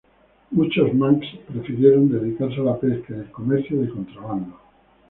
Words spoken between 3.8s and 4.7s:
de contrabando.